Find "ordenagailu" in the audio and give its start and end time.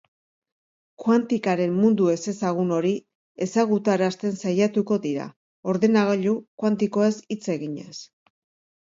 5.77-6.37